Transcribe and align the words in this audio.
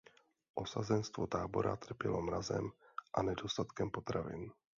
Osazenstvo 0.55 1.27
tábora 1.27 1.75
trpělo 1.75 2.21
mrazem 2.21 2.71
a 3.13 3.21
nedostatkem 3.21 3.91
potravin. 3.91 4.51